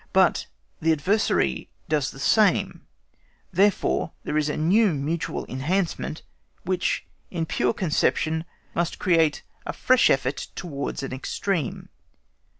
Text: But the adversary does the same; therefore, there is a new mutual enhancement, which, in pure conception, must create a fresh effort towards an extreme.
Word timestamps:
But 0.13 0.47
the 0.81 0.91
adversary 0.91 1.69
does 1.87 2.09
the 2.09 2.17
same; 2.17 2.87
therefore, 3.53 4.13
there 4.23 4.35
is 4.35 4.49
a 4.49 4.57
new 4.57 4.95
mutual 4.95 5.45
enhancement, 5.47 6.23
which, 6.63 7.05
in 7.29 7.45
pure 7.45 7.75
conception, 7.75 8.45
must 8.73 8.97
create 8.97 9.43
a 9.67 9.73
fresh 9.73 10.09
effort 10.09 10.47
towards 10.55 11.03
an 11.03 11.13
extreme. 11.13 11.89